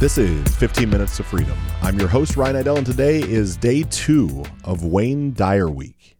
This 0.00 0.16
is 0.16 0.56
15 0.56 0.88
Minutes 0.88 1.18
to 1.18 1.22
Freedom. 1.22 1.58
I'm 1.82 1.98
your 1.98 2.08
host, 2.08 2.34
Ryan 2.34 2.56
Idell, 2.56 2.78
and 2.78 2.86
today 2.86 3.20
is 3.20 3.54
day 3.54 3.82
two 3.82 4.46
of 4.64 4.82
Wayne 4.82 5.34
Dyer 5.34 5.68
Week. 5.68 6.16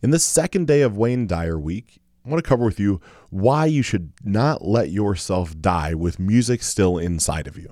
In 0.00 0.12
this 0.12 0.24
second 0.24 0.66
day 0.66 0.80
of 0.80 0.96
Wayne 0.96 1.26
Dyer 1.26 1.58
Week, 1.58 2.00
I 2.24 2.30
want 2.30 2.42
to 2.42 2.48
cover 2.48 2.64
with 2.64 2.80
you 2.80 3.02
why 3.28 3.66
you 3.66 3.82
should 3.82 4.14
not 4.24 4.64
let 4.64 4.88
yourself 4.88 5.60
die 5.60 5.92
with 5.92 6.18
music 6.18 6.62
still 6.62 6.96
inside 6.96 7.46
of 7.46 7.58
you. 7.58 7.70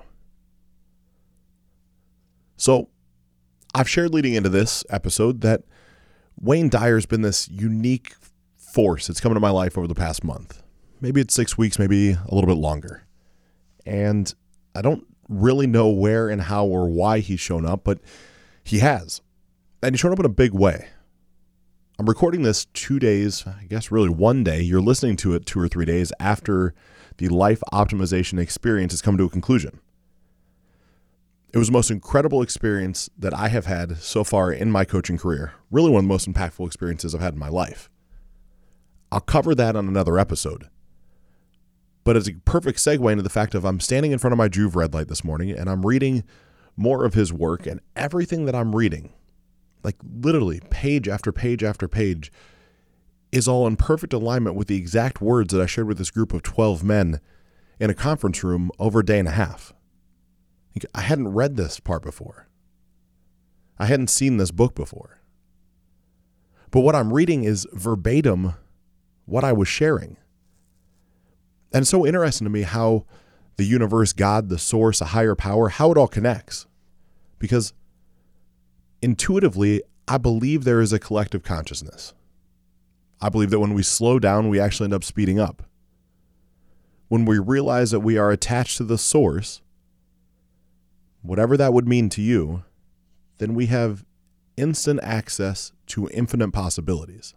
So, 2.59 2.91
I've 3.75 3.89
shared 3.89 4.13
leading 4.13 4.35
into 4.35 4.51
this 4.51 4.85
episode 4.91 5.41
that 5.41 5.63
Wayne 6.39 6.69
Dyer's 6.69 7.07
been 7.07 7.23
this 7.23 7.49
unique 7.49 8.15
force 8.59 9.07
that's 9.07 9.23
come 9.23 9.33
into 9.33 9.41
my 9.41 9.49
life 9.49 9.79
over 9.79 9.87
the 9.87 9.95
past 9.95 10.23
month. 10.23 10.63
Maybe 11.01 11.23
it's 11.23 11.33
six 11.33 11.57
weeks, 11.57 11.79
maybe 11.79 12.11
a 12.11 12.35
little 12.35 12.47
bit 12.47 12.59
longer. 12.61 13.04
And 13.87 14.33
I 14.75 14.83
don't 14.83 15.07
really 15.29 15.67
know 15.67 15.89
where 15.89 16.29
and 16.29 16.43
how 16.43 16.67
or 16.67 16.89
why 16.89 17.21
he's 17.21 17.41
shown 17.41 17.65
up, 17.65 17.85
but 17.85 18.01
he 18.63 18.79
has. 18.79 19.21
And 19.83 19.95
he 19.95 19.99
showed 19.99 20.13
up 20.13 20.19
in 20.19 20.27
a 20.27 20.31
big 20.31 20.53
way. 20.53 20.89
I'm 21.99 22.07
recording 22.07 22.43
this 22.43 22.65
two 22.67 22.99
days, 22.99 23.47
I 23.47 23.67
guess 23.69 23.93
really 23.93 24.09
one 24.09 24.43
day. 24.43 24.61
You're 24.61 24.81
listening 24.81 25.17
to 25.19 25.35
it 25.35 25.47
two 25.47 25.61
or 25.61 25.69
three 25.69 25.85
days 25.85 26.13
after 26.19 26.75
the 27.19 27.29
life 27.29 27.63
optimization 27.73 28.41
experience 28.41 28.93
has 28.93 29.03
come 29.03 29.17
to 29.17 29.25
a 29.25 29.31
conclusion. 29.31 29.81
It 31.53 31.59
was 31.59 31.69
the 31.69 31.73
most 31.73 31.93
incredible 31.93 32.43
experience 32.43 33.09
that 33.17 33.33
I 33.33 33.47
have 33.47 33.67
had 33.67 33.99
so 33.99 34.25
far 34.25 34.51
in 34.51 34.73
my 34.73 34.85
coaching 34.85 35.17
career. 35.17 35.53
Really, 35.71 35.89
one 35.89 36.01
of 36.01 36.05
the 36.05 36.13
most 36.13 36.29
impactful 36.29 36.67
experiences 36.67 37.15
I've 37.15 37.21
had 37.21 37.35
in 37.35 37.39
my 37.39 37.49
life. 37.49 37.89
I'll 39.13 39.21
cover 39.21 39.55
that 39.55 39.77
on 39.77 39.87
another 39.87 40.19
episode. 40.19 40.69
But 42.05 42.17
it's 42.17 42.29
a 42.29 42.35
perfect 42.45 42.79
segue 42.79 43.11
into 43.11 43.23
the 43.23 43.31
fact 43.31 43.55
of 43.55 43.65
I'm 43.65 43.81
standing 43.81 44.13
in 44.13 44.19
front 44.19 44.33
of 44.33 44.39
my 44.39 44.49
Joovv 44.49 44.77
red 44.77 44.95
light 44.95 45.09
this 45.09 45.25
morning 45.25 45.51
and 45.51 45.69
I'm 45.69 45.87
reading 45.87 46.23
more 46.77 47.05
of 47.05 47.15
his 47.15 47.33
work 47.33 47.67
and 47.67 47.81
everything 47.97 48.45
that 48.45 48.55
I'm 48.55 48.77
reading, 48.77 49.13
like 49.83 49.97
literally 50.21 50.61
page 50.71 51.09
after 51.09 51.33
page 51.33 51.63
after 51.63 51.89
page, 51.89 52.31
is 53.33 53.49
all 53.49 53.67
in 53.67 53.77
perfect 53.77 54.13
alignment 54.13 54.55
with 54.55 54.69
the 54.69 54.77
exact 54.77 55.21
words 55.21 55.53
that 55.53 55.63
I 55.63 55.67
shared 55.67 55.89
with 55.89 55.99
this 55.99 56.11
group 56.11 56.33
of 56.33 56.43
12 56.43 56.85
men 56.85 57.21
in 57.81 57.91
a 57.91 57.95
conference 57.95 58.45
room 58.45 58.71
over 58.79 59.01
a 59.01 59.05
day 59.05 59.19
and 59.19 59.29
a 59.29 59.33
half. 59.33 59.73
I 60.95 61.03
hadn't 61.03 61.29
read 61.29 61.57
this 61.57 61.81
part 61.81 62.03
before. 62.03 62.49
I 63.79 63.87
hadn't 63.87 64.11
seen 64.11 64.37
this 64.37 64.51
book 64.51 64.75
before. 64.75 65.21
But 66.71 66.81
what 66.81 66.95
I'm 66.95 67.13
reading 67.13 67.45
is 67.45 67.67
verbatim 67.73 68.55
what 69.27 69.45
I 69.45 69.53
was 69.53 69.69
sharing. 69.69 70.17
And 71.75 71.89
so 71.89 72.07
interesting 72.07 72.45
to 72.45 72.51
me 72.51 72.63
how 72.63 73.05
the 73.57 73.65
universe, 73.65 74.13
God, 74.13 74.49
the 74.49 74.59
source, 74.59 75.01
a 75.01 75.07
higher 75.07 75.35
power, 75.35 75.69
how 75.69 75.91
it 75.91 75.99
all 75.99 76.07
connects. 76.07 76.67
Because 77.41 77.73
intuitively, 79.03 79.83
I 80.07 80.19
believe 80.19 80.63
there 80.63 80.81
is 80.81 80.93
a 80.93 81.01
collective 81.01 81.43
consciousness. 81.43 82.15
I 83.21 83.29
believe 83.29 83.51
that 83.51 83.59
when 83.59 83.75
we 83.75 83.83
slow 83.83 84.21
down, 84.21 84.49
we 84.49 84.61
actually 84.61 84.85
end 84.85 84.95
up 84.95 85.03
speeding 85.03 85.41
up. 85.41 85.65
When 87.09 87.25
we 87.25 87.39
realize 87.39 87.91
that 87.91 88.01
we 88.01 88.17
are 88.19 88.31
attached 88.31 88.77
to 88.77 88.85
the 88.85 88.99
source, 88.99 89.61
whatever 91.23 91.57
that 91.57 91.73
would 91.73 91.89
mean 91.89 92.09
to 92.11 92.23
you, 92.23 92.63
then 93.39 93.53
we 93.53 93.67
have 93.67 94.05
instant 94.57 95.01
access 95.03 95.73
to 95.89 96.09
infinite 96.15 96.53
possibilities. 96.53 97.35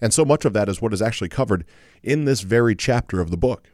And 0.00 0.14
so 0.14 0.24
much 0.24 0.44
of 0.44 0.52
that 0.54 0.68
is 0.68 0.80
what 0.80 0.92
is 0.92 1.02
actually 1.02 1.28
covered 1.28 1.64
in 2.02 2.24
this 2.24 2.40
very 2.40 2.74
chapter 2.74 3.20
of 3.20 3.30
the 3.30 3.36
book. 3.36 3.68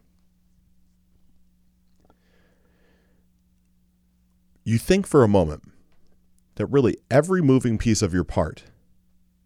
You 4.65 4.79
think 4.79 5.07
for 5.07 5.23
a 5.23 5.29
moment 5.29 5.63
that 6.57 6.67
really 6.67 6.97
every 7.11 7.41
moving 7.41 7.79
piece 7.79 8.03
of 8.03 8.13
your 8.13 8.25
part, 8.25 8.65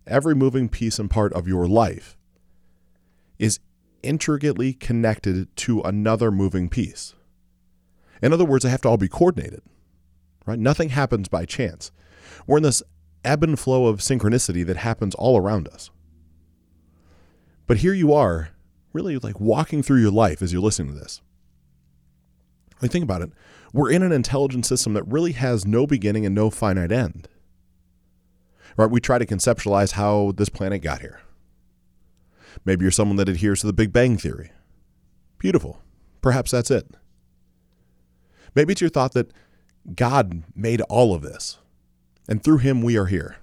every 0.07 0.35
moving 0.35 0.69
piece 0.69 0.99
and 0.99 1.11
part 1.11 1.33
of 1.35 1.47
your 1.47 1.67
life 1.67 2.17
is 3.39 3.61
intricately 4.03 4.73
connected 4.73 5.55
to 5.57 5.83
another 5.83 6.31
moving 6.31 6.71
piece. 6.71 7.15
In 8.23 8.33
other 8.33 8.45
words, 8.45 8.65
they 8.65 8.71
have 8.71 8.81
to 8.83 8.89
all 8.89 8.97
be 8.97 9.09
coordinated. 9.09 9.63
Right? 10.47 10.59
Nothing 10.59 10.91
happens 10.91 11.29
by 11.29 11.45
chance. 11.45 11.93
We're 12.47 12.59
in 12.59 12.63
this 12.63 12.83
ebb 13.25 13.43
and 13.43 13.59
flow 13.59 13.87
of 13.87 14.01
synchronicity 14.01 14.65
that 14.67 14.79
happens 14.79 15.15
all 15.15 15.37
around 15.37 15.69
us. 15.69 15.91
But 17.71 17.79
here 17.79 17.95
you 17.95 18.13
are, 18.13 18.49
really 18.93 19.17
like 19.19 19.39
walking 19.39 19.81
through 19.81 20.01
your 20.01 20.11
life 20.11 20.43
as 20.43 20.53
you're 20.53 20.61
listening 20.61 20.93
to 20.93 20.99
this. 20.99 21.21
Like, 22.83 22.91
think 22.91 23.05
about 23.05 23.23
it. 23.23 23.31
We're 23.73 23.93
in 23.93 24.03
an 24.03 24.11
intelligent 24.11 24.67
system 24.67 24.93
that 24.95 25.05
really 25.05 25.31
has 25.31 25.65
no 25.65 25.87
beginning 25.87 26.27
and 26.27 26.35
no 26.35 26.51
finite 26.51 26.91
end. 26.91 27.29
Right? 28.77 28.91
We 28.91 28.99
try 28.99 29.19
to 29.19 29.25
conceptualize 29.25 29.93
how 29.93 30.33
this 30.37 30.49
planet 30.49 30.83
got 30.83 31.01
here. 31.01 31.21
Maybe 32.65 32.85
you're 32.85 32.91
someone 32.91 33.19
that 33.19 33.29
adheres 33.29 33.61
to 33.61 33.69
the 33.69 33.73
Big 33.73 33.93
Bang 33.93 34.17
Theory. 34.17 34.51
Beautiful. 35.39 35.81
Perhaps 36.23 36.51
that's 36.51 36.73
it. 36.73 36.89
Maybe 38.57 38.73
it's 38.73 38.81
your 38.81 38.91
thought 38.91 39.13
that 39.13 39.33
God 39.95 40.43
made 40.57 40.81
all 40.89 41.15
of 41.15 41.23
this, 41.23 41.59
and 42.29 42.43
through 42.43 42.59
Him 42.59 42.83
we 42.83 42.97
are 42.97 43.07
here. 43.07 43.37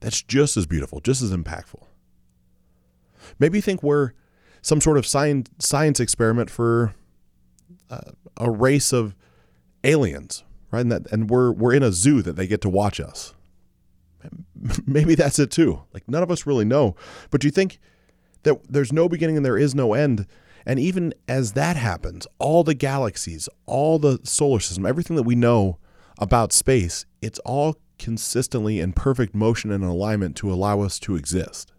That's 0.00 0.22
just 0.22 0.56
as 0.56 0.64
beautiful, 0.64 1.00
just 1.00 1.20
as 1.20 1.30
impactful. 1.30 1.82
Maybe 3.38 3.60
think 3.60 3.82
we're 3.82 4.12
some 4.62 4.80
sort 4.80 4.98
of 4.98 5.06
science 5.06 5.50
science 5.58 6.00
experiment 6.00 6.50
for 6.50 6.94
uh, 7.90 8.12
a 8.36 8.50
race 8.50 8.92
of 8.92 9.14
aliens, 9.84 10.44
right? 10.70 10.80
And 10.80 10.92
that 10.92 11.10
and 11.12 11.30
we're 11.30 11.52
we're 11.52 11.74
in 11.74 11.82
a 11.82 11.92
zoo 11.92 12.22
that 12.22 12.36
they 12.36 12.46
get 12.46 12.60
to 12.62 12.68
watch 12.68 13.00
us. 13.00 13.34
Maybe 14.86 15.14
that's 15.14 15.38
it 15.38 15.50
too. 15.50 15.82
Like 15.92 16.08
none 16.08 16.22
of 16.22 16.30
us 16.30 16.46
really 16.46 16.64
know. 16.64 16.96
But 17.30 17.44
you 17.44 17.50
think 17.50 17.78
that 18.42 18.60
there's 18.68 18.92
no 18.92 19.08
beginning 19.08 19.36
and 19.36 19.44
there 19.44 19.58
is 19.58 19.74
no 19.74 19.94
end? 19.94 20.26
And 20.66 20.78
even 20.78 21.14
as 21.26 21.52
that 21.52 21.76
happens, 21.76 22.26
all 22.38 22.62
the 22.62 22.74
galaxies, 22.74 23.48
all 23.64 23.98
the 23.98 24.20
solar 24.24 24.60
system, 24.60 24.84
everything 24.84 25.16
that 25.16 25.22
we 25.22 25.34
know 25.34 25.78
about 26.18 26.52
space, 26.52 27.06
it's 27.22 27.38
all 27.40 27.76
consistently 27.98 28.80
in 28.80 28.92
perfect 28.92 29.34
motion 29.34 29.70
and 29.70 29.82
alignment 29.82 30.36
to 30.36 30.52
allow 30.52 30.82
us 30.82 30.98
to 31.00 31.16
exist. 31.16 31.72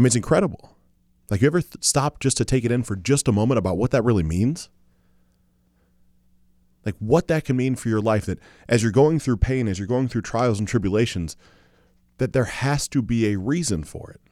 I 0.00 0.02
mean, 0.02 0.06
it's 0.06 0.16
incredible. 0.16 0.78
Like, 1.28 1.42
you 1.42 1.46
ever 1.46 1.60
th- 1.60 1.84
stop 1.84 2.20
just 2.20 2.38
to 2.38 2.44
take 2.46 2.64
it 2.64 2.72
in 2.72 2.84
for 2.84 2.96
just 2.96 3.28
a 3.28 3.32
moment 3.32 3.58
about 3.58 3.76
what 3.76 3.90
that 3.90 4.02
really 4.02 4.22
means? 4.22 4.70
Like, 6.86 6.94
what 7.00 7.28
that 7.28 7.44
can 7.44 7.58
mean 7.58 7.74
for 7.74 7.90
your 7.90 8.00
life 8.00 8.24
that 8.24 8.38
as 8.66 8.82
you're 8.82 8.92
going 8.92 9.18
through 9.18 9.36
pain, 9.36 9.68
as 9.68 9.78
you're 9.78 9.86
going 9.86 10.08
through 10.08 10.22
trials 10.22 10.58
and 10.58 10.66
tribulations, 10.66 11.36
that 12.16 12.32
there 12.32 12.46
has 12.46 12.88
to 12.88 13.02
be 13.02 13.26
a 13.30 13.38
reason 13.38 13.84
for 13.84 14.10
it, 14.10 14.22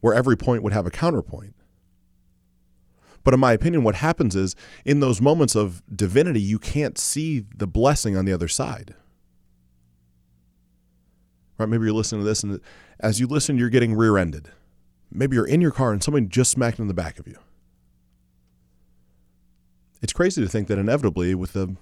where 0.00 0.12
every 0.12 0.36
point 0.36 0.62
would 0.62 0.74
have 0.74 0.86
a 0.86 0.90
counterpoint. 0.90 1.54
But 3.24 3.32
in 3.32 3.40
my 3.40 3.54
opinion, 3.54 3.84
what 3.84 3.94
happens 3.94 4.36
is 4.36 4.54
in 4.84 5.00
those 5.00 5.18
moments 5.18 5.56
of 5.56 5.82
divinity, 5.90 6.42
you 6.42 6.58
can't 6.58 6.98
see 6.98 7.46
the 7.56 7.66
blessing 7.66 8.18
on 8.18 8.26
the 8.26 8.34
other 8.34 8.48
side. 8.48 8.94
Right? 11.56 11.70
Maybe 11.70 11.86
you're 11.86 11.94
listening 11.94 12.20
to 12.20 12.28
this, 12.28 12.42
and 12.42 12.60
as 13.00 13.18
you 13.18 13.26
listen, 13.26 13.56
you're 13.56 13.70
getting 13.70 13.94
rear 13.94 14.18
ended. 14.18 14.50
Maybe 15.10 15.36
you're 15.36 15.46
in 15.46 15.60
your 15.60 15.70
car 15.70 15.92
and 15.92 16.02
somebody 16.02 16.26
just 16.26 16.50
smacked 16.50 16.78
in 16.78 16.88
the 16.88 16.94
back 16.94 17.18
of 17.18 17.26
you. 17.26 17.38
It's 20.00 20.12
crazy 20.12 20.42
to 20.42 20.48
think 20.48 20.68
that 20.68 20.78
inevitably, 20.78 21.34
with 21.34 21.54
the 21.54 21.76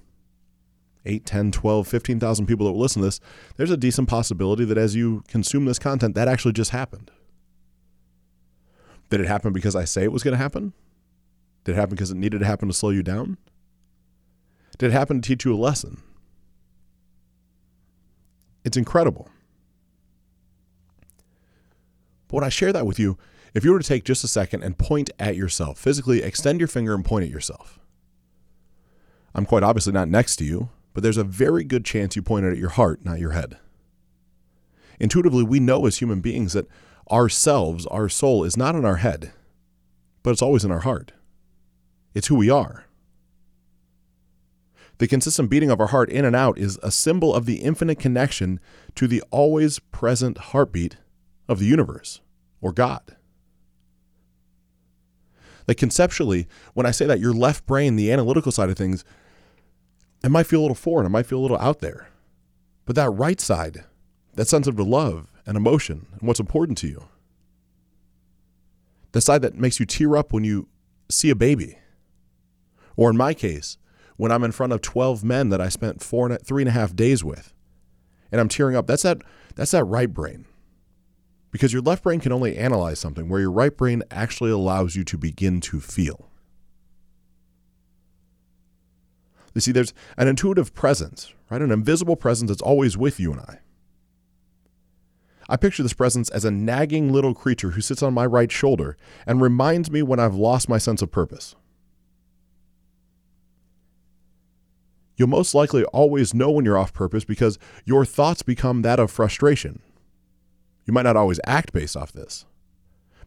8, 1.04 1.26
10, 1.26 1.52
12, 1.52 1.86
15,000 1.86 2.46
people 2.46 2.66
that 2.66 2.72
will 2.72 2.80
listen 2.80 3.02
to 3.02 3.06
this, 3.06 3.20
there's 3.56 3.70
a 3.70 3.76
decent 3.76 4.08
possibility 4.08 4.64
that 4.64 4.78
as 4.78 4.94
you 4.94 5.22
consume 5.28 5.64
this 5.64 5.78
content, 5.78 6.14
that 6.14 6.28
actually 6.28 6.52
just 6.52 6.70
happened. 6.70 7.10
Did 9.10 9.20
it 9.20 9.26
happen 9.26 9.52
because 9.52 9.76
I 9.76 9.84
say 9.84 10.02
it 10.02 10.12
was 10.12 10.22
going 10.22 10.32
to 10.32 10.38
happen? 10.38 10.72
Did 11.64 11.72
it 11.72 11.76
happen 11.76 11.94
because 11.94 12.10
it 12.10 12.16
needed 12.16 12.40
to 12.40 12.46
happen 12.46 12.68
to 12.68 12.74
slow 12.74 12.90
you 12.90 13.02
down? 13.02 13.38
Did 14.78 14.90
it 14.90 14.92
happen 14.92 15.20
to 15.20 15.26
teach 15.26 15.44
you 15.44 15.54
a 15.54 15.56
lesson? 15.56 16.02
It's 18.64 18.76
incredible. 18.76 19.28
But 22.28 22.34
when 22.34 22.44
I 22.44 22.48
share 22.48 22.72
that 22.72 22.86
with 22.86 22.98
you, 22.98 23.18
if 23.54 23.64
you 23.64 23.72
were 23.72 23.78
to 23.78 23.88
take 23.88 24.04
just 24.04 24.24
a 24.24 24.28
second 24.28 24.62
and 24.62 24.76
point 24.76 25.10
at 25.18 25.36
yourself, 25.36 25.78
physically 25.78 26.22
extend 26.22 26.60
your 26.60 26.68
finger 26.68 26.94
and 26.94 27.04
point 27.04 27.24
at 27.24 27.30
yourself. 27.30 27.78
I'm 29.34 29.46
quite 29.46 29.62
obviously 29.62 29.92
not 29.92 30.08
next 30.08 30.36
to 30.36 30.44
you, 30.44 30.70
but 30.92 31.02
there's 31.02 31.16
a 31.16 31.24
very 31.24 31.64
good 31.64 31.84
chance 31.84 32.16
you 32.16 32.22
pointed 32.22 32.52
at 32.52 32.58
your 32.58 32.70
heart, 32.70 33.04
not 33.04 33.18
your 33.18 33.32
head. 33.32 33.58
Intuitively, 34.98 35.44
we 35.44 35.60
know 35.60 35.86
as 35.86 35.98
human 35.98 36.20
beings 36.20 36.54
that 36.54 36.68
ourselves, 37.10 37.86
our 37.86 38.08
soul, 38.08 38.44
is 38.44 38.56
not 38.56 38.74
in 38.74 38.84
our 38.84 38.96
head, 38.96 39.32
but 40.22 40.30
it's 40.30 40.42
always 40.42 40.64
in 40.64 40.70
our 40.70 40.80
heart. 40.80 41.12
It's 42.14 42.28
who 42.28 42.34
we 42.34 42.50
are. 42.50 42.84
The 44.98 45.06
consistent 45.06 45.50
beating 45.50 45.70
of 45.70 45.80
our 45.80 45.88
heart 45.88 46.08
in 46.08 46.24
and 46.24 46.34
out 46.34 46.58
is 46.58 46.78
a 46.82 46.90
symbol 46.90 47.34
of 47.34 47.44
the 47.44 47.56
infinite 47.56 47.98
connection 47.98 48.58
to 48.94 49.06
the 49.06 49.22
always 49.30 49.78
present 49.78 50.38
heartbeat 50.38 50.96
of 51.48 51.58
the 51.58 51.66
universe 51.66 52.20
or 52.60 52.72
God. 52.72 53.16
Like 55.68 55.76
conceptually, 55.76 56.46
when 56.74 56.86
I 56.86 56.90
say 56.90 57.06
that, 57.06 57.20
your 57.20 57.32
left 57.32 57.66
brain, 57.66 57.96
the 57.96 58.12
analytical 58.12 58.52
side 58.52 58.70
of 58.70 58.76
things, 58.76 59.04
it 60.22 60.30
might 60.30 60.46
feel 60.46 60.60
a 60.60 60.62
little 60.62 60.74
foreign, 60.74 61.06
it 61.06 61.10
might 61.10 61.26
feel 61.26 61.38
a 61.38 61.42
little 61.42 61.58
out 61.58 61.80
there. 61.80 62.08
But 62.84 62.96
that 62.96 63.10
right 63.10 63.40
side, 63.40 63.84
that 64.34 64.48
sense 64.48 64.66
of 64.66 64.78
love 64.78 65.32
and 65.44 65.56
emotion 65.56 66.06
and 66.12 66.28
what's 66.28 66.40
important 66.40 66.78
to 66.78 66.88
you, 66.88 67.08
the 69.12 69.20
side 69.20 69.42
that 69.42 69.56
makes 69.56 69.80
you 69.80 69.86
tear 69.86 70.16
up 70.16 70.32
when 70.32 70.44
you 70.44 70.68
see 71.08 71.30
a 71.30 71.34
baby, 71.34 71.78
or 72.96 73.10
in 73.10 73.16
my 73.16 73.34
case, 73.34 73.76
when 74.16 74.32
I'm 74.32 74.44
in 74.44 74.52
front 74.52 74.72
of 74.72 74.80
12 74.80 75.24
men 75.24 75.50
that 75.50 75.60
I 75.60 75.68
spent 75.68 76.02
four 76.02 76.26
and 76.26 76.34
a, 76.34 76.38
three 76.38 76.62
and 76.62 76.68
a 76.68 76.72
half 76.72 76.94
days 76.94 77.24
with, 77.24 77.52
and 78.30 78.40
I'm 78.40 78.48
tearing 78.48 78.76
up, 78.76 78.86
that's 78.86 79.02
that, 79.02 79.18
that's 79.54 79.72
that 79.72 79.84
right 79.84 80.12
brain. 80.12 80.46
Because 81.50 81.72
your 81.72 81.82
left 81.82 82.02
brain 82.02 82.20
can 82.20 82.32
only 82.32 82.56
analyze 82.56 82.98
something, 82.98 83.28
where 83.28 83.40
your 83.40 83.52
right 83.52 83.74
brain 83.74 84.02
actually 84.10 84.50
allows 84.50 84.94
you 84.96 85.04
to 85.04 85.16
begin 85.16 85.60
to 85.62 85.80
feel. 85.80 86.28
You 89.54 89.62
see, 89.62 89.72
there's 89.72 89.94
an 90.18 90.28
intuitive 90.28 90.74
presence, 90.74 91.32
right? 91.48 91.62
An 91.62 91.70
invisible 91.70 92.16
presence 92.16 92.50
that's 92.50 92.60
always 92.60 92.98
with 92.98 93.18
you 93.18 93.32
and 93.32 93.40
I. 93.40 93.60
I 95.48 95.56
picture 95.56 95.82
this 95.82 95.92
presence 95.92 96.28
as 96.28 96.44
a 96.44 96.50
nagging 96.50 97.12
little 97.12 97.32
creature 97.32 97.70
who 97.70 97.80
sits 97.80 98.02
on 98.02 98.12
my 98.12 98.26
right 98.26 98.50
shoulder 98.50 98.96
and 99.26 99.40
reminds 99.40 99.90
me 99.90 100.02
when 100.02 100.20
I've 100.20 100.34
lost 100.34 100.68
my 100.68 100.76
sense 100.76 101.00
of 101.02 101.10
purpose. 101.10 101.54
You'll 105.16 105.28
most 105.28 105.54
likely 105.54 105.84
always 105.84 106.34
know 106.34 106.50
when 106.50 106.64
you're 106.64 106.76
off 106.76 106.92
purpose 106.92 107.24
because 107.24 107.58
your 107.84 108.04
thoughts 108.04 108.42
become 108.42 108.82
that 108.82 109.00
of 109.00 109.10
frustration. 109.10 109.80
You 110.86 110.92
might 110.92 111.02
not 111.02 111.16
always 111.16 111.40
act 111.44 111.72
based 111.72 111.96
off 111.96 112.12
this 112.12 112.46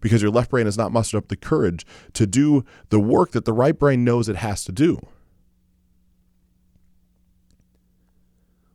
because 0.02 0.22
your 0.22 0.32
left 0.32 0.50
brain 0.50 0.66
has 0.66 0.78
not 0.78 0.92
mustered 0.92 1.20
up 1.20 1.28
the 1.28 1.36
courage 1.36 1.86
to 2.14 2.26
do 2.26 2.64
the 2.90 3.00
work 3.00 3.32
that 3.32 3.46
the 3.46 3.54
right 3.54 3.78
brain 3.78 4.04
knows 4.04 4.30
it 4.30 4.38
has 4.38 4.64
to 4.64 4.72
do. 4.72 5.00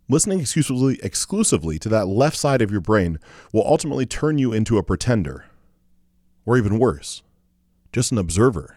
Listening 0.07 0.41
exclusively, 0.41 1.01
exclusively 1.03 1.79
to 1.79 1.89
that 1.89 2.07
left 2.07 2.37
side 2.37 2.61
of 2.61 2.71
your 2.71 2.83
brain 2.83 3.19
will 3.53 3.67
ultimately 3.67 4.05
turn 4.05 4.37
you 4.37 4.53
into 4.53 4.77
a 4.77 4.83
pretender, 4.83 5.47
or 6.45 6.59
even 6.59 6.79
worse, 6.79 7.23
just 7.91 8.13
an 8.13 8.19
observer. 8.19 8.77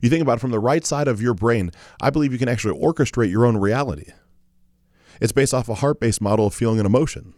You 0.00 0.08
think 0.08 0.22
about 0.22 0.38
it 0.38 0.40
from 0.40 0.52
the 0.52 0.60
right 0.60 0.84
side 0.86 1.08
of 1.08 1.20
your 1.20 1.34
brain, 1.34 1.72
I 2.00 2.10
believe 2.10 2.32
you 2.32 2.38
can 2.38 2.48
actually 2.48 2.78
orchestrate 2.78 3.30
your 3.30 3.44
own 3.44 3.56
reality. 3.56 4.12
It's 5.20 5.32
based 5.32 5.54
off 5.54 5.68
a 5.68 5.74
heart 5.74 5.98
based 5.98 6.20
model 6.20 6.46
of 6.46 6.54
feeling 6.54 6.78
and 6.78 6.86
emotion. 6.86 7.34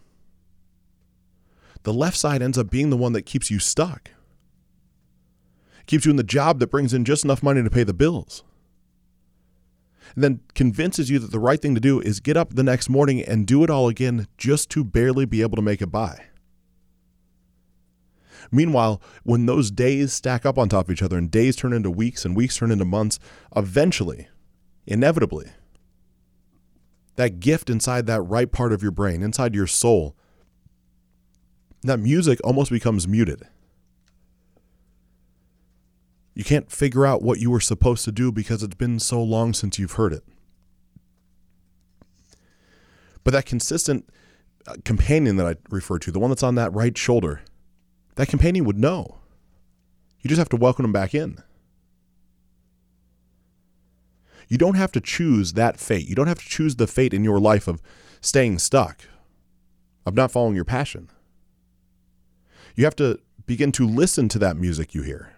The 1.83 1.93
left 1.93 2.17
side 2.17 2.41
ends 2.41 2.57
up 2.57 2.69
being 2.69 2.89
the 2.89 2.97
one 2.97 3.13
that 3.13 3.25
keeps 3.25 3.49
you 3.49 3.59
stuck, 3.59 4.11
keeps 5.85 6.05
you 6.05 6.11
in 6.11 6.17
the 6.17 6.23
job 6.23 6.59
that 6.59 6.71
brings 6.71 6.93
in 6.93 7.05
just 7.05 7.23
enough 7.23 7.41
money 7.43 7.63
to 7.63 7.69
pay 7.69 7.83
the 7.83 7.93
bills 7.93 8.43
and 10.15 10.23
then 10.23 10.39
convinces 10.55 11.09
you 11.09 11.19
that 11.19 11.31
the 11.31 11.39
right 11.39 11.61
thing 11.61 11.75
to 11.75 11.81
do 11.81 11.99
is 11.99 12.19
get 12.19 12.37
up 12.37 12.53
the 12.53 12.63
next 12.63 12.89
morning 12.89 13.21
and 13.21 13.45
do 13.45 13.63
it 13.63 13.69
all 13.69 13.87
again 13.87 14.27
just 14.37 14.69
to 14.71 14.83
barely 14.83 15.25
be 15.25 15.41
able 15.41 15.55
to 15.55 15.61
make 15.61 15.81
it 15.81 15.91
by. 15.91 16.25
Meanwhile, 18.51 19.01
when 19.23 19.45
those 19.45 19.71
days 19.71 20.13
stack 20.13 20.45
up 20.45 20.57
on 20.57 20.69
top 20.69 20.87
of 20.87 20.91
each 20.91 21.03
other 21.03 21.17
and 21.17 21.29
days 21.29 21.55
turn 21.55 21.73
into 21.73 21.91
weeks 21.91 22.23
and 22.23 22.35
weeks 22.35 22.57
turn 22.57 22.71
into 22.71 22.85
months, 22.85 23.19
eventually, 23.55 24.27
inevitably, 24.85 25.51
that 27.15 27.39
gift 27.39 27.69
inside 27.69 28.05
that 28.05 28.21
right 28.21 28.51
part 28.51 28.71
of 28.71 28.81
your 28.81 28.91
brain, 28.91 29.21
inside 29.21 29.53
your 29.53 29.67
soul, 29.67 30.15
that 31.83 31.99
music 31.99 32.39
almost 32.43 32.71
becomes 32.71 33.07
muted. 33.07 33.43
You 36.33 36.43
can't 36.43 36.71
figure 36.71 37.05
out 37.05 37.23
what 37.23 37.39
you 37.39 37.49
were 37.49 37.59
supposed 37.59 38.05
to 38.05 38.11
do 38.11 38.31
because 38.31 38.61
it's 38.61 38.75
been 38.75 38.99
so 38.99 39.21
long 39.21 39.53
since 39.53 39.79
you've 39.79 39.93
heard 39.93 40.13
it. 40.13 40.23
But 43.23 43.31
that 43.31 43.45
consistent 43.45 44.07
uh, 44.67 44.75
companion 44.85 45.37
that 45.37 45.47
I 45.47 45.55
refer 45.69 45.97
to, 45.99 46.11
the 46.11 46.19
one 46.19 46.29
that's 46.29 46.43
on 46.43 46.55
that 46.55 46.73
right 46.73 46.95
shoulder, 46.97 47.41
that 48.15 48.27
companion 48.27 48.65
would 48.65 48.77
know. 48.77 49.17
You 50.21 50.29
just 50.29 50.39
have 50.39 50.49
to 50.49 50.57
welcome 50.57 50.85
him 50.85 50.93
back 50.93 51.15
in. 51.15 51.41
You 54.47 54.57
don't 54.57 54.75
have 54.75 54.91
to 54.93 55.01
choose 55.01 55.53
that 55.53 55.79
fate. 55.79 56.07
You 56.07 56.15
don't 56.15 56.27
have 56.27 56.39
to 56.39 56.47
choose 56.47 56.75
the 56.75 56.87
fate 56.87 57.13
in 57.13 57.23
your 57.23 57.39
life 57.39 57.67
of 57.67 57.81
staying 58.21 58.59
stuck, 58.59 59.01
of 60.05 60.15
not 60.15 60.31
following 60.31 60.55
your 60.55 60.65
passion. 60.65 61.09
You 62.77 62.85
have 62.85 62.95
to 62.97 63.19
begin 63.47 63.71
to 63.73 63.87
listen 63.87 64.29
to 64.29 64.39
that 64.39 64.55
music 64.55 64.93
you 64.93 65.01
hear. 65.01 65.33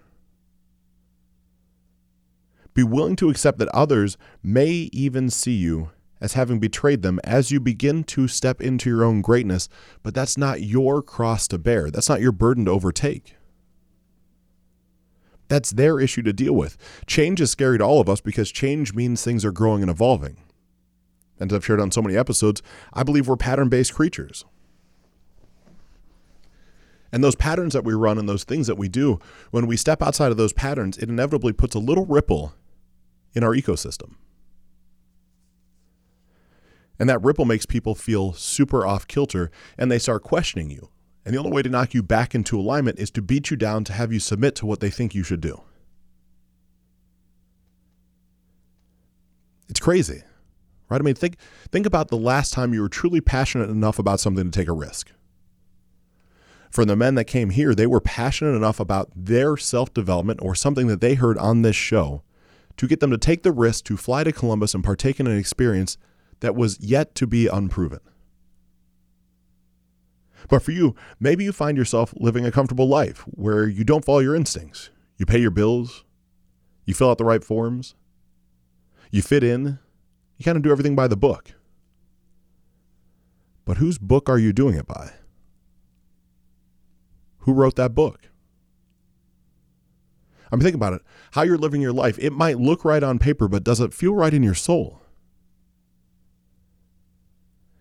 Be 2.73 2.83
willing 2.83 3.15
to 3.15 3.29
accept 3.29 3.59
that 3.59 3.69
others 3.69 4.17
may 4.43 4.89
even 4.91 5.29
see 5.29 5.53
you 5.53 5.89
as 6.19 6.33
having 6.33 6.59
betrayed 6.59 7.01
them 7.01 7.17
as 7.23 7.49
you 7.49 7.61
begin 7.61 8.03
to 8.03 8.27
step 8.27 8.59
into 8.61 8.89
your 8.89 9.05
own 9.05 9.21
greatness, 9.21 9.69
but 10.03 10.13
that's 10.13 10.37
not 10.37 10.61
your 10.61 11.01
cross 11.01 11.47
to 11.47 11.57
bear. 11.57 11.89
That's 11.89 12.09
not 12.09 12.19
your 12.19 12.33
burden 12.33 12.65
to 12.65 12.71
overtake. 12.71 13.35
That's 15.47 15.71
their 15.71 15.97
issue 15.99 16.21
to 16.23 16.33
deal 16.33 16.53
with. 16.53 16.77
Change 17.07 17.39
is 17.39 17.51
scary 17.51 17.77
to 17.77 17.85
all 17.85 18.01
of 18.01 18.09
us 18.09 18.19
because 18.19 18.51
change 18.51 18.93
means 18.93 19.23
things 19.23 19.45
are 19.45 19.53
growing 19.53 19.81
and 19.81 19.89
evolving. 19.89 20.35
And 21.39 21.49
as 21.51 21.55
I've 21.55 21.65
shared 21.65 21.79
on 21.79 21.91
so 21.91 22.01
many 22.01 22.17
episodes, 22.17 22.61
I 22.91 23.03
believe 23.03 23.29
we're 23.29 23.37
pattern 23.37 23.69
based 23.69 23.93
creatures. 23.93 24.43
And 27.11 27.23
those 27.23 27.35
patterns 27.35 27.73
that 27.73 27.83
we 27.83 27.93
run 27.93 28.17
and 28.17 28.29
those 28.29 28.43
things 28.43 28.67
that 28.67 28.77
we 28.77 28.87
do, 28.87 29.19
when 29.51 29.67
we 29.67 29.77
step 29.77 30.01
outside 30.01 30.31
of 30.31 30.37
those 30.37 30.53
patterns, 30.53 30.97
it 30.97 31.09
inevitably 31.09 31.53
puts 31.53 31.75
a 31.75 31.79
little 31.79 32.05
ripple 32.05 32.53
in 33.33 33.43
our 33.43 33.55
ecosystem. 33.55 34.15
And 36.99 37.09
that 37.09 37.23
ripple 37.23 37.45
makes 37.45 37.65
people 37.65 37.95
feel 37.95 38.33
super 38.33 38.85
off 38.85 39.07
kilter 39.07 39.49
and 39.77 39.89
they 39.89 39.99
start 39.99 40.23
questioning 40.23 40.69
you. 40.69 40.89
And 41.25 41.33
the 41.33 41.39
only 41.39 41.51
way 41.51 41.61
to 41.61 41.69
knock 41.69 41.93
you 41.93 42.03
back 42.03 42.35
into 42.35 42.59
alignment 42.59 42.99
is 42.99 43.09
to 43.11 43.21
beat 43.21 43.49
you 43.49 43.57
down 43.57 43.83
to 43.85 43.93
have 43.93 44.11
you 44.11 44.19
submit 44.19 44.55
to 44.55 44.65
what 44.65 44.79
they 44.79 44.89
think 44.89 45.15
you 45.15 45.23
should 45.23 45.41
do. 45.41 45.61
It's 49.69 49.79
crazy, 49.79 50.23
right? 50.89 50.99
I 50.99 51.03
mean, 51.03 51.15
think, 51.15 51.37
think 51.71 51.85
about 51.85 52.09
the 52.09 52.17
last 52.17 52.51
time 52.51 52.73
you 52.73 52.81
were 52.81 52.89
truly 52.89 53.21
passionate 53.21 53.69
enough 53.69 53.99
about 53.99 54.19
something 54.19 54.49
to 54.49 54.51
take 54.51 54.67
a 54.67 54.73
risk. 54.73 55.11
For 56.69 56.85
the 56.85 56.95
men 56.95 57.15
that 57.15 57.25
came 57.25 57.49
here, 57.49 57.73
they 57.73 57.87
were 57.87 57.99
passionate 57.99 58.55
enough 58.55 58.79
about 58.79 59.09
their 59.15 59.57
self 59.57 59.93
development 59.93 60.39
or 60.41 60.53
something 60.53 60.87
that 60.87 61.01
they 61.01 61.15
heard 61.15 61.37
on 61.37 61.61
this 61.61 61.75
show 61.75 62.21
to 62.77 62.87
get 62.87 62.99
them 62.99 63.11
to 63.11 63.17
take 63.17 63.43
the 63.43 63.51
risk 63.51 63.85
to 63.85 63.97
fly 63.97 64.23
to 64.23 64.31
Columbus 64.31 64.73
and 64.73 64.83
partake 64.83 65.19
in 65.19 65.27
an 65.27 65.37
experience 65.37 65.97
that 66.39 66.55
was 66.55 66.79
yet 66.79 67.15
to 67.15 67.27
be 67.27 67.47
unproven. 67.47 67.99
But 70.47 70.63
for 70.63 70.71
you, 70.71 70.95
maybe 71.19 71.43
you 71.43 71.51
find 71.51 71.77
yourself 71.77 72.13
living 72.15 72.45
a 72.45 72.51
comfortable 72.51 72.87
life 72.87 73.21
where 73.25 73.67
you 73.67 73.83
don't 73.83 74.05
follow 74.05 74.19
your 74.19 74.35
instincts. 74.35 74.89
You 75.17 75.25
pay 75.25 75.39
your 75.39 75.51
bills, 75.51 76.05
you 76.85 76.93
fill 76.93 77.09
out 77.09 77.17
the 77.17 77.25
right 77.25 77.43
forms, 77.43 77.95
you 79.11 79.21
fit 79.21 79.43
in, 79.43 79.79
you 80.37 80.45
kind 80.45 80.55
of 80.55 80.63
do 80.63 80.71
everything 80.71 80.95
by 80.95 81.07
the 81.07 81.17
book. 81.17 81.51
But 83.65 83.77
whose 83.77 83.97
book 83.97 84.29
are 84.29 84.39
you 84.39 84.53
doing 84.53 84.75
it 84.75 84.87
by? 84.87 85.11
Who 87.39 87.53
wrote 87.53 87.75
that 87.75 87.95
book? 87.95 88.29
I 90.51 90.55
mean, 90.55 90.63
think 90.63 90.75
about 90.75 90.93
it. 90.93 91.01
How 91.31 91.43
you're 91.43 91.57
living 91.57 91.81
your 91.81 91.93
life, 91.93 92.17
it 92.19 92.33
might 92.33 92.59
look 92.59 92.83
right 92.83 93.03
on 93.03 93.19
paper, 93.19 93.47
but 93.47 93.63
does 93.63 93.79
it 93.79 93.93
feel 93.93 94.15
right 94.15 94.33
in 94.33 94.43
your 94.43 94.55
soul? 94.55 95.01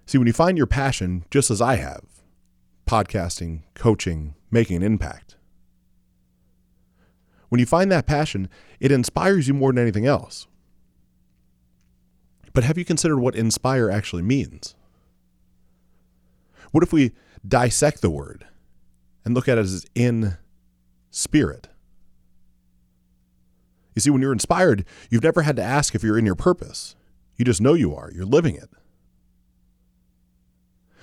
See, 0.06 0.18
when 0.18 0.26
you 0.26 0.32
find 0.32 0.56
your 0.56 0.66
passion, 0.66 1.24
just 1.30 1.50
as 1.50 1.60
I 1.60 1.76
have 1.76 2.02
podcasting, 2.86 3.62
coaching, 3.74 4.34
making 4.50 4.76
an 4.76 4.82
impact 4.82 5.36
when 7.48 7.58
you 7.58 7.66
find 7.66 7.90
that 7.90 8.06
passion, 8.06 8.48
it 8.80 8.92
inspires 8.92 9.48
you 9.48 9.54
more 9.54 9.72
than 9.72 9.82
anything 9.82 10.06
else. 10.06 10.46
But 12.52 12.64
have 12.64 12.78
you 12.78 12.84
considered 12.84 13.18
what 13.18 13.34
inspire 13.34 13.90
actually 13.90 14.22
means? 14.22 14.74
What 16.70 16.82
if 16.82 16.92
we 16.92 17.12
dissect 17.46 18.02
the 18.02 18.10
word 18.10 18.46
and 19.28 19.34
look 19.34 19.46
at 19.46 19.58
it 19.58 19.60
as 19.60 19.84
in 19.94 20.38
spirit? 21.10 21.68
You 23.94 24.00
see, 24.00 24.10
when 24.10 24.22
you're 24.22 24.32
inspired, 24.32 24.86
you've 25.10 25.22
never 25.22 25.42
had 25.42 25.56
to 25.56 25.62
ask 25.62 25.94
if 25.94 26.02
you're 26.02 26.18
in 26.18 26.24
your 26.24 26.34
purpose. 26.34 26.96
You 27.36 27.44
just 27.44 27.60
know 27.60 27.74
you 27.74 27.94
are, 27.94 28.10
you're 28.10 28.24
living 28.24 28.54
it. 28.54 28.70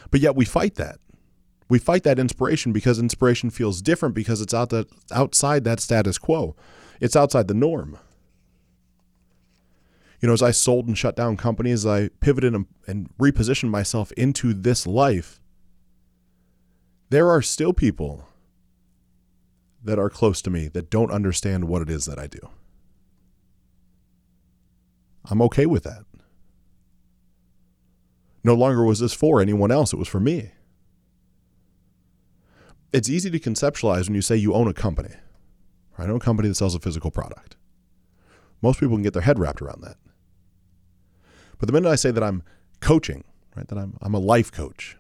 But 0.10 0.22
yet 0.22 0.36
we 0.36 0.46
fight 0.46 0.76
that. 0.76 1.00
We 1.70 1.78
fight 1.78 2.04
that 2.04 2.20
inspiration 2.20 2.72
because 2.74 2.98
inspiration 2.98 3.50
feels 3.50 3.82
different 3.82 4.16
because 4.16 4.42
it's 4.42 4.54
out 4.54 4.70
that, 4.70 4.88
outside 5.12 5.64
that 5.64 5.80
status 5.80 6.18
quo. 6.18 6.56
It's 7.00 7.16
outside 7.16 7.48
the 7.48 7.54
norm. 7.54 8.00
You 10.22 10.28
know, 10.28 10.34
as 10.34 10.42
I 10.42 10.52
sold 10.52 10.88
and 10.88 10.98
shut 10.98 11.16
down 11.16 11.38
companies, 11.38 11.86
I 11.86 12.08
pivoted 12.20 12.56
and, 12.56 12.66
and 12.88 13.10
repositioned 13.18 13.70
myself 13.70 14.12
into 14.14 14.54
this 14.54 14.88
life. 14.88 15.40
There 17.10 17.30
are 17.30 17.42
still 17.42 17.74
people 17.74 18.28
that 19.84 20.00
are 20.00 20.10
close 20.10 20.42
to 20.42 20.50
me 20.50 20.68
that 20.70 20.90
don't 20.90 21.12
understand 21.12 21.66
what 21.66 21.82
it 21.82 21.90
is 21.90 22.06
that 22.06 22.18
I 22.18 22.28
do. 22.28 22.40
I'm 25.30 25.42
okay 25.44 25.66
with 25.66 25.84
that. 25.84 26.04
No 28.44 28.54
longer 28.54 28.84
was 28.84 29.00
this 29.00 29.14
for 29.14 29.42
anyone 29.42 29.72
else, 29.72 29.94
it 29.94 30.00
was 30.00 30.08
for 30.08 30.20
me. 30.20 30.52
It's 32.94 33.10
easy 33.10 33.30
to 33.30 33.40
conceptualize 33.40 34.08
when 34.08 34.16
you 34.16 34.22
say 34.22 34.36
you 34.36 34.54
own 34.54 34.68
a 34.68 34.74
company. 34.74 35.16
I 35.98 36.04
own 36.04 36.18
a 36.18 36.20
company 36.20 36.50
that 36.50 36.56
sells 36.56 36.76
a 36.76 36.80
physical 36.80 37.12
product. 37.12 37.56
Most 38.62 38.80
people 38.80 38.96
can 38.96 39.04
get 39.04 39.14
their 39.14 39.22
head 39.22 39.40
wrapped 39.40 39.62
around 39.62 39.82
that. 39.82 39.98
But 41.58 41.68
the 41.68 41.74
minute 41.74 41.90
I 41.90 41.96
say 41.96 42.12
that 42.12 42.24
I'm 42.24 42.44
coaching, 42.80 43.24
right, 43.56 43.68
that 43.68 43.78
I'm, 43.78 43.98
I'm 44.02 44.14
a 44.14 44.20
life 44.20 44.52
coach, 44.52 44.98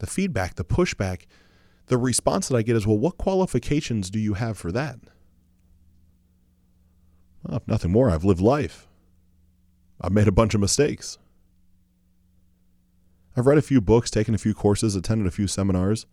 the 0.00 0.06
feedback, 0.06 0.56
the 0.56 0.64
pushback, 0.64 1.22
the 1.86 1.96
response 1.96 2.48
that 2.48 2.56
I 2.56 2.62
get 2.62 2.76
is, 2.76 2.86
well, 2.86 2.98
what 2.98 3.16
qualifications 3.16 4.10
do 4.10 4.18
you 4.18 4.34
have 4.34 4.58
for 4.58 4.72
that? 4.72 4.98
Well, 7.42 7.56
if 7.58 7.68
nothing 7.68 7.92
more, 7.92 8.10
I've 8.10 8.24
lived 8.24 8.40
life. 8.40 8.86
I've 10.00 10.12
made 10.12 10.28
a 10.28 10.32
bunch 10.32 10.54
of 10.54 10.60
mistakes. 10.60 11.18
I've 13.36 13.46
read 13.46 13.58
a 13.58 13.62
few 13.62 13.80
books, 13.80 14.10
taken 14.10 14.34
a 14.34 14.38
few 14.38 14.54
courses, 14.54 14.96
attended 14.96 15.26
a 15.26 15.30
few 15.30 15.46
seminars, 15.46 16.06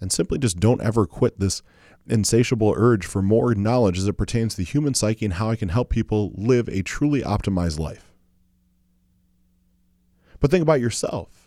and 0.00 0.12
simply 0.12 0.38
just 0.38 0.60
don't 0.60 0.82
ever 0.82 1.06
quit 1.06 1.40
this 1.40 1.62
insatiable 2.06 2.74
urge 2.76 3.06
for 3.06 3.22
more 3.22 3.54
knowledge 3.54 3.98
as 3.98 4.06
it 4.06 4.18
pertains 4.18 4.54
to 4.54 4.58
the 4.58 4.64
human 4.64 4.94
psyche 4.94 5.24
and 5.24 5.34
how 5.34 5.50
I 5.50 5.56
can 5.56 5.70
help 5.70 5.88
people 5.88 6.32
live 6.34 6.68
a 6.68 6.82
truly 6.82 7.22
optimized 7.22 7.78
life. 7.78 8.12
But 10.40 10.50
think 10.50 10.62
about 10.62 10.80
yourself. 10.80 11.43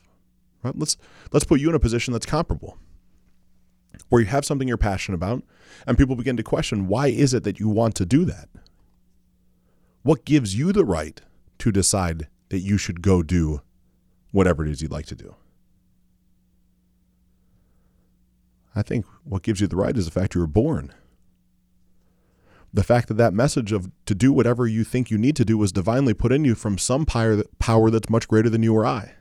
Right? 0.63 0.77
Let's 0.77 0.97
let's 1.31 1.45
put 1.45 1.59
you 1.59 1.69
in 1.69 1.75
a 1.75 1.79
position 1.79 2.13
that's 2.13 2.25
comparable. 2.25 2.77
Where 4.09 4.21
you 4.21 4.27
have 4.27 4.45
something 4.45 4.67
you're 4.67 4.77
passionate 4.77 5.15
about 5.15 5.43
and 5.85 5.97
people 5.97 6.15
begin 6.15 6.37
to 6.37 6.43
question 6.43 6.87
why 6.87 7.07
is 7.07 7.33
it 7.33 7.43
that 7.43 7.59
you 7.59 7.67
want 7.67 7.95
to 7.95 8.05
do 8.05 8.25
that? 8.25 8.49
What 10.03 10.25
gives 10.25 10.57
you 10.57 10.71
the 10.71 10.85
right 10.85 11.21
to 11.59 11.71
decide 11.71 12.27
that 12.49 12.59
you 12.59 12.77
should 12.77 13.01
go 13.01 13.23
do 13.23 13.61
whatever 14.31 14.65
it 14.65 14.71
is 14.71 14.81
you'd 14.81 14.91
like 14.91 15.07
to 15.07 15.15
do? 15.15 15.35
I 18.75 18.83
think 18.83 19.05
what 19.23 19.41
gives 19.41 19.59
you 19.59 19.67
the 19.67 19.75
right 19.75 19.97
is 19.97 20.05
the 20.05 20.11
fact 20.11 20.35
you 20.35 20.41
were 20.41 20.47
born. 20.47 20.93
The 22.71 22.83
fact 22.83 23.07
that 23.07 23.15
that 23.15 23.33
message 23.33 23.71
of 23.71 23.89
to 24.05 24.13
do 24.13 24.31
whatever 24.31 24.67
you 24.67 24.83
think 24.83 25.09
you 25.09 25.17
need 25.17 25.35
to 25.37 25.45
do 25.45 25.57
was 25.57 25.71
divinely 25.71 26.13
put 26.13 26.31
in 26.31 26.45
you 26.45 26.53
from 26.53 26.77
some 26.77 27.05
power, 27.05 27.43
power 27.57 27.89
that's 27.89 28.09
much 28.09 28.27
greater 28.27 28.49
than 28.49 28.61
you 28.61 28.75
or 28.75 28.85
I. 28.85 29.13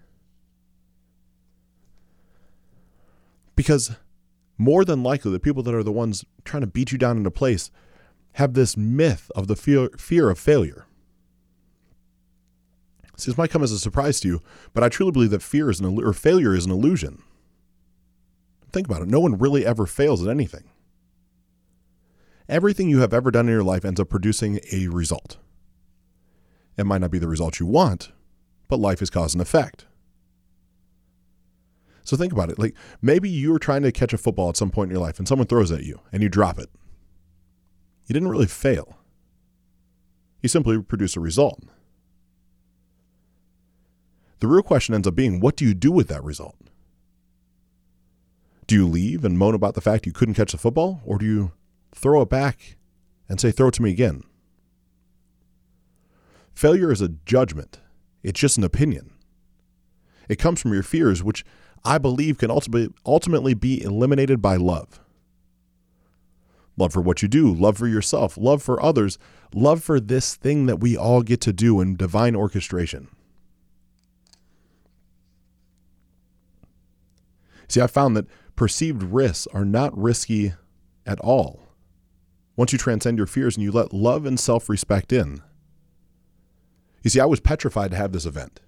Because 3.57 3.97
more 4.59 4.85
than 4.85 5.03
likely, 5.03 5.33
the 5.33 5.41
people 5.41 5.63
that 5.65 5.75
are 5.75 5.83
the 5.83 5.93
ones 5.93 6.25
trying 6.45 6.61
to 6.61 6.67
beat 6.67 6.93
you 6.93 6.99
down 6.99 7.17
into 7.17 7.31
place 7.31 7.71
have 8.35 8.55
this 8.55 8.77
myth 8.77 9.31
of 9.35 9.49
the 9.49 9.57
fear, 9.57 9.89
fear 9.99 10.31
of 10.31 10.39
failure. 10.39 10.87
This 13.17 13.39
might 13.39 13.51
come 13.51 13.63
as 13.63 13.73
a 13.73 13.79
surprise 13.79 14.21
to 14.21 14.29
you, 14.29 14.43
but 14.75 14.85
I 14.85 14.91
truly 14.91 15.11
believe 15.11 15.31
that 15.31 15.43
fear 15.43 15.71
is 15.71 15.81
an 15.81 15.99
or 15.99 16.13
failure 16.13 16.55
is 16.55 16.67
an 16.67 16.71
illusion. 16.71 17.23
Think 18.71 18.87
about 18.87 19.01
it. 19.01 19.09
No 19.09 19.21
one 19.21 19.39
really 19.39 19.65
ever 19.65 19.87
fails 19.87 20.23
at 20.23 20.31
anything. 20.31 20.65
Everything 22.47 22.91
you 22.91 23.01
have 23.01 23.15
ever 23.15 23.31
done 23.31 23.47
in 23.47 23.55
your 23.55 23.65
life 23.65 23.87
ends 23.87 23.99
up 23.99 24.11
producing 24.11 24.61
a 24.71 24.89
result. 24.89 25.39
It 26.77 26.85
might 26.85 27.01
not 27.01 27.11
be 27.11 27.19
the 27.19 27.27
result 27.27 27.59
you 27.59 27.67
want, 27.67 28.13
but 28.69 28.79
life 28.79 29.01
is 29.01 29.09
cause 29.09 29.35
and 29.35 29.41
effect. 29.41 29.87
So 32.07 32.17
think 32.17 32.33
about 32.33 32.51
it. 32.51 32.59
Like 32.59 32.75
maybe 33.03 33.29
you 33.29 33.53
were 33.53 33.59
trying 33.59 33.83
to 33.83 33.91
catch 33.91 34.13
a 34.13 34.19
football 34.19 34.49
at 34.49 34.57
some 34.57 34.71
point 34.71 34.91
in 34.91 34.95
your 34.97 35.05
life 35.05 35.19
and 35.19 35.27
someone 35.27 35.49
throws 35.49 35.73
it 35.73 35.81
at 35.81 35.85
you 35.85 36.01
and 36.13 36.23
you 36.23 36.29
drop 36.29 36.59
it. 36.59 36.71
You 38.07 38.13
didn't 38.13 38.29
really 38.29 38.47
fail. 38.47 38.97
You 40.41 40.49
simply 40.49 40.81
produce 40.81 41.17
a 41.17 41.21
result. 41.21 41.65
The 44.39 44.47
real 44.47 44.63
question 44.63 44.95
ends 44.95 45.09
up 45.09 45.17
being 45.17 45.41
what 45.41 45.57
do 45.57 45.65
you 45.65 45.75
do 45.75 45.91
with 45.91 46.07
that 46.07 46.23
result? 46.23 46.57
Do 48.69 48.77
you 48.77 48.87
leave 48.87 49.25
and 49.25 49.37
moan 49.37 49.55
about 49.55 49.75
the 49.75 49.81
fact 49.81 50.07
you 50.07 50.13
couldn't 50.13 50.35
catch 50.35 50.53
the 50.53 50.59
football? 50.59 51.01
Or 51.05 51.19
do 51.19 51.27
you 51.27 51.53
throw 51.93 52.23
it 52.23 52.31
back 52.31 52.77
and 53.29 53.41
say, 53.41 53.51
throw 53.51 53.69
it 53.69 53.75
to 53.75 53.83
me 53.83 53.91
again? 53.91 54.23
Failure 56.55 56.93
is 56.93 57.01
a 57.01 57.09
judgment, 57.09 57.81
it's 58.23 58.41
just 58.41 58.59
an 58.59 58.65
opinion. 58.65 59.13
It 60.29 60.37
comes 60.37 60.61
from 60.61 60.73
your 60.73 60.83
fears, 60.83 61.23
which 61.23 61.45
I 61.85 61.99
believe 61.99 62.39
can 62.39 62.51
ultimately, 62.51 62.95
ultimately 63.05 63.55
be 63.55 63.83
eliminated 63.83 64.43
by 64.43 64.57
love. 64.57 65.01
Love 66.77 66.93
for 66.93 67.01
what 67.01 67.23
you 67.23 67.29
do, 67.29 67.53
love 67.53 67.79
for 67.79 67.89
yourself, 67.89 68.37
love 68.37 68.63
for 68.63 68.83
others, 68.83 69.19
love 69.55 69.83
for 69.83 69.99
this 69.99 70.35
thing 70.35 70.67
that 70.67 70.81
we 70.81 70.97
all 70.97 71.23
get 71.23 71.41
to 71.41 71.53
do 71.53 71.81
in 71.81 71.97
divine 71.97 72.37
orchestration. 72.37 73.09
See, 77.69 77.81
I 77.81 77.87
found 77.87 78.17
that 78.17 78.27
perceived 78.55 79.03
risks 79.03 79.47
are 79.53 79.65
not 79.65 79.97
risky 79.97 80.53
at 81.05 81.19
all. 81.21 81.61
Once 82.57 82.73
you 82.73 82.79
transcend 82.79 83.19
your 83.19 83.27
fears 83.27 83.57
and 83.57 83.65
you 83.65 83.73
let 83.73 83.93
love 83.93 84.25
and 84.25 84.39
self 84.39 84.69
respect 84.69 85.13
in. 85.13 85.43
You 87.03 87.11
see, 87.11 87.21
I 87.21 87.27
was 87.27 87.41
petrified 87.41 87.91
to 87.91 87.97
have 87.97 88.13
this 88.13 88.27
event. 88.27 88.61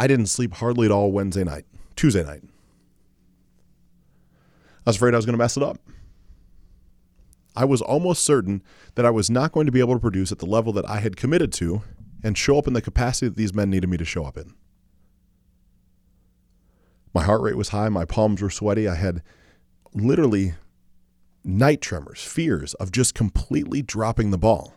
I 0.00 0.06
didn't 0.06 0.28
sleep 0.28 0.54
hardly 0.54 0.86
at 0.86 0.90
all 0.90 1.12
Wednesday 1.12 1.44
night, 1.44 1.66
Tuesday 1.94 2.24
night. 2.24 2.40
I 4.86 4.88
was 4.88 4.96
afraid 4.96 5.12
I 5.12 5.18
was 5.18 5.26
going 5.26 5.34
to 5.34 5.38
mess 5.38 5.58
it 5.58 5.62
up. 5.62 5.78
I 7.54 7.66
was 7.66 7.82
almost 7.82 8.24
certain 8.24 8.62
that 8.94 9.04
I 9.04 9.10
was 9.10 9.28
not 9.28 9.52
going 9.52 9.66
to 9.66 9.72
be 9.72 9.80
able 9.80 9.92
to 9.92 10.00
produce 10.00 10.32
at 10.32 10.38
the 10.38 10.46
level 10.46 10.72
that 10.72 10.88
I 10.88 11.00
had 11.00 11.18
committed 11.18 11.52
to 11.54 11.82
and 12.24 12.38
show 12.38 12.56
up 12.56 12.66
in 12.66 12.72
the 12.72 12.80
capacity 12.80 13.28
that 13.28 13.36
these 13.36 13.52
men 13.52 13.68
needed 13.68 13.90
me 13.90 13.98
to 13.98 14.06
show 14.06 14.24
up 14.24 14.38
in. 14.38 14.54
My 17.12 17.22
heart 17.22 17.42
rate 17.42 17.58
was 17.58 17.68
high. 17.68 17.90
My 17.90 18.06
palms 18.06 18.40
were 18.40 18.48
sweaty. 18.48 18.88
I 18.88 18.94
had 18.94 19.22
literally 19.92 20.54
night 21.44 21.82
tremors, 21.82 22.22
fears 22.22 22.72
of 22.74 22.90
just 22.90 23.14
completely 23.14 23.82
dropping 23.82 24.30
the 24.30 24.38
ball. 24.38 24.72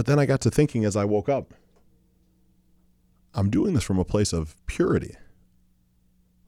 But 0.00 0.06
then 0.06 0.18
I 0.18 0.24
got 0.24 0.40
to 0.40 0.50
thinking 0.50 0.86
as 0.86 0.96
I 0.96 1.04
woke 1.04 1.28
up 1.28 1.52
I'm 3.34 3.50
doing 3.50 3.74
this 3.74 3.84
from 3.84 3.98
a 3.98 4.04
place 4.04 4.32
of 4.32 4.56
purity, 4.64 5.14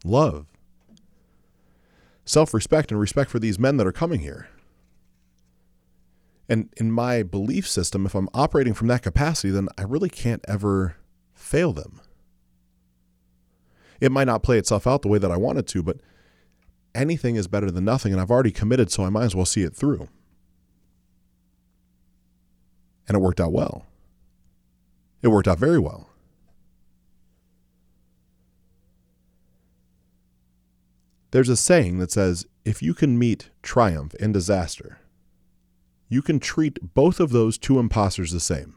love, 0.07 0.47
self 2.25 2.55
respect, 2.55 2.91
and 2.91 2.99
respect 2.99 3.31
for 3.31 3.39
these 3.39 3.59
men 3.59 3.77
that 3.77 3.87
are 3.87 3.93
coming 3.93 4.21
here. 4.21 4.49
And 6.49 6.71
in 6.79 6.91
my 6.91 7.23
belief 7.23 7.69
system, 7.69 8.07
if 8.07 8.15
I'm 8.15 8.31
operating 8.33 8.73
from 8.73 8.89
that 8.89 9.03
capacity, 9.03 9.51
then 9.51 9.69
I 9.77 9.83
really 9.83 10.09
can't 10.09 10.43
ever 10.49 10.97
fail 11.35 11.75
them. 11.75 12.01
It 14.01 14.11
might 14.11 14.29
not 14.29 14.43
play 14.43 14.57
itself 14.57 14.87
out 14.87 15.03
the 15.03 15.09
way 15.09 15.19
that 15.19 15.31
I 15.31 15.37
want 15.37 15.59
it 15.59 15.67
to, 15.67 15.83
but 15.83 15.99
anything 16.95 17.37
is 17.37 17.49
better 17.49 17.71
than 17.71 17.85
nothing, 17.85 18.13
and 18.13 18.21
I've 18.23 18.31
already 18.31 18.51
committed, 18.51 18.91
so 18.91 19.05
I 19.05 19.11
might 19.11 19.25
as 19.25 19.37
well 19.37 19.45
see 19.45 19.63
it 19.63 19.77
through. 19.77 20.09
And 23.13 23.21
it 23.21 23.23
worked 23.23 23.43
out 23.43 23.53
well. 23.53 23.85
It 25.21 25.29
worked 25.29 25.47
out 25.47 25.59
very 25.59 25.79
well. 25.79 26.09
There's 31.31 31.51
a 31.51 31.57
saying 31.59 31.99
that 31.99 32.11
says 32.11 32.47
if 32.65 32.81
you 32.81 32.95
can 32.95 33.19
meet 33.19 33.51
triumph 33.63 34.15
and 34.19 34.33
disaster, 34.33 34.99
you 36.09 36.23
can 36.23 36.41
treat 36.41 36.95
both 36.95 37.21
of 37.21 37.33
those 37.33 37.59
two 37.59 37.79
imposters 37.79 38.33
the 38.33 38.41
same 38.41 38.77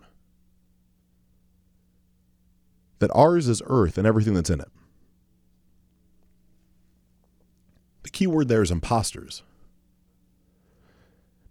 that 3.00 3.12
ours 3.16 3.48
is 3.48 3.62
earth 3.68 3.98
and 3.98 4.06
everything 4.06 4.34
that's 4.34 4.50
in 4.50 4.60
it. 4.60 4.72
The 8.04 8.10
key 8.10 8.28
word 8.28 8.50
there 8.50 8.62
is 8.62 8.70
imposters. 8.70 9.44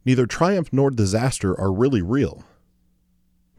Neither 0.05 0.27
triumph 0.27 0.71
nor 0.71 0.91
disaster 0.91 1.59
are 1.59 1.73
really 1.73 2.03
real. 2.03 2.45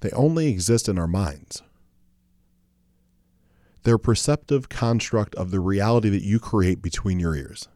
They 0.06 0.12
only 0.12 0.50
exist 0.50 0.88
in 0.88 1.00
our 1.00 1.08
minds. 1.08 1.64
They're 3.82 3.96
a 3.96 4.00
perceptive 4.00 4.70
construct 4.70 5.34
of 5.34 5.50
the 5.50 5.60
reality 5.60 6.10
that 6.10 6.22
you 6.22 6.38
create 6.38 6.80
between 6.80 7.20
your 7.20 7.36
ears. 7.36 7.68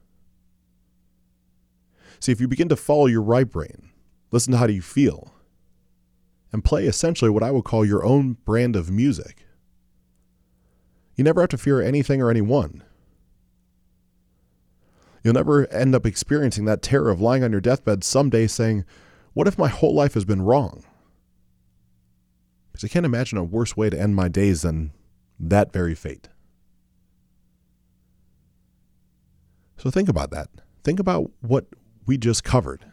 See, 2.19 2.31
if 2.31 2.39
you 2.39 2.47
begin 2.47 2.69
to 2.69 2.75
follow 2.75 3.07
your 3.07 3.23
right 3.23 3.49
brain, 3.49 3.89
listen 4.29 4.51
to 4.51 4.59
how 4.59 4.67
do 4.67 4.73
you 4.73 4.83
feel, 4.83 5.33
and 6.53 6.63
play 6.63 6.85
essentially 6.85 7.31
what 7.31 7.41
I 7.41 7.49
would 7.49 7.63
call 7.63 7.83
your 7.83 8.05
own 8.05 8.33
brand 8.45 8.75
of 8.75 8.91
music, 8.91 9.47
you 11.15 11.23
never 11.23 11.41
have 11.41 11.49
to 11.49 11.57
fear 11.57 11.81
anything 11.81 12.21
or 12.21 12.29
anyone. 12.29 12.83
You'll 15.23 15.33
never 15.33 15.65
end 15.73 15.95
up 15.95 16.05
experiencing 16.05 16.65
that 16.65 16.83
terror 16.83 17.09
of 17.09 17.19
lying 17.19 17.43
on 17.43 17.51
your 17.51 17.59
deathbed 17.59 18.03
someday 18.03 18.45
saying, 18.45 18.85
What 19.33 19.47
if 19.47 19.57
my 19.57 19.67
whole 19.67 19.95
life 19.95 20.13
has 20.13 20.25
been 20.25 20.43
wrong? 20.43 20.83
Because 22.79 22.91
I 22.91 22.93
can't 22.93 23.05
imagine 23.05 23.37
a 23.37 23.43
worse 23.43 23.75
way 23.75 23.89
to 23.89 23.99
end 23.99 24.15
my 24.15 24.29
days 24.29 24.61
than 24.61 24.93
that 25.37 25.73
very 25.73 25.93
fate. 25.95 26.29
So 29.75 29.91
think 29.91 30.07
about 30.07 30.31
that. 30.31 30.47
Think 30.81 30.97
about 30.97 31.29
what 31.41 31.65
we 32.05 32.17
just 32.17 32.45
covered. 32.45 32.85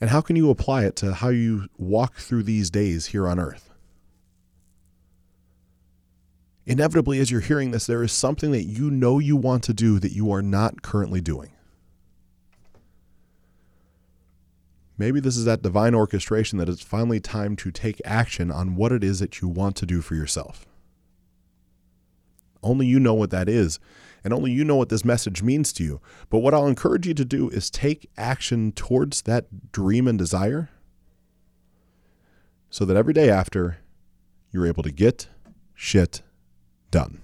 And 0.00 0.10
how 0.10 0.22
can 0.22 0.34
you 0.34 0.50
apply 0.50 0.86
it 0.86 0.96
to 0.96 1.14
how 1.14 1.28
you 1.28 1.68
walk 1.78 2.16
through 2.16 2.42
these 2.42 2.68
days 2.68 3.06
here 3.06 3.28
on 3.28 3.38
earth? 3.38 3.70
Inevitably, 6.66 7.20
as 7.20 7.30
you're 7.30 7.40
hearing 7.40 7.70
this, 7.70 7.86
there 7.86 8.02
is 8.02 8.10
something 8.10 8.50
that 8.50 8.64
you 8.64 8.90
know 8.90 9.20
you 9.20 9.36
want 9.36 9.62
to 9.64 9.72
do 9.72 10.00
that 10.00 10.10
you 10.10 10.32
are 10.32 10.42
not 10.42 10.82
currently 10.82 11.20
doing. 11.20 11.52
Maybe 15.00 15.18
this 15.18 15.38
is 15.38 15.46
that 15.46 15.62
divine 15.62 15.94
orchestration 15.94 16.58
that 16.58 16.68
it's 16.68 16.82
finally 16.82 17.20
time 17.20 17.56
to 17.56 17.70
take 17.70 18.02
action 18.04 18.50
on 18.50 18.76
what 18.76 18.92
it 18.92 19.02
is 19.02 19.18
that 19.20 19.40
you 19.40 19.48
want 19.48 19.74
to 19.76 19.86
do 19.86 20.02
for 20.02 20.14
yourself. 20.14 20.66
Only 22.62 22.84
you 22.84 23.00
know 23.00 23.14
what 23.14 23.30
that 23.30 23.48
is, 23.48 23.80
and 24.22 24.34
only 24.34 24.52
you 24.52 24.62
know 24.62 24.76
what 24.76 24.90
this 24.90 25.02
message 25.02 25.42
means 25.42 25.72
to 25.72 25.84
you. 25.84 26.02
But 26.28 26.40
what 26.40 26.52
I'll 26.52 26.66
encourage 26.66 27.06
you 27.06 27.14
to 27.14 27.24
do 27.24 27.48
is 27.48 27.70
take 27.70 28.10
action 28.18 28.72
towards 28.72 29.22
that 29.22 29.72
dream 29.72 30.06
and 30.06 30.18
desire 30.18 30.68
so 32.68 32.84
that 32.84 32.94
every 32.94 33.14
day 33.14 33.30
after, 33.30 33.78
you're 34.52 34.66
able 34.66 34.82
to 34.82 34.92
get 34.92 35.28
shit 35.74 36.20
done. 36.90 37.22